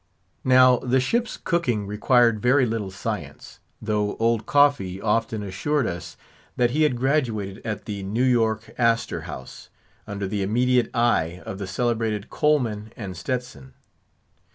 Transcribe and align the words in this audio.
Now 0.43 0.77
the 0.77 0.99
ship's 0.99 1.37
cooking 1.37 1.85
required 1.85 2.41
very 2.41 2.65
little 2.65 2.89
science, 2.89 3.59
though 3.79 4.15
old 4.15 4.47
Coffee 4.47 4.99
often 4.99 5.43
assured 5.43 5.85
us 5.85 6.17
that 6.55 6.71
he 6.71 6.81
had 6.81 6.95
graduated 6.97 7.63
at 7.63 7.85
the 7.85 8.01
New 8.01 8.23
York 8.23 8.71
Astor 8.79 9.21
House, 9.29 9.69
under 10.07 10.27
the 10.27 10.41
immediate 10.41 10.89
eye 10.95 11.43
of 11.45 11.59
the 11.59 11.67
celebrated 11.67 12.31
Coleman 12.31 12.91
and 12.97 13.15
Stetson. 13.15 13.75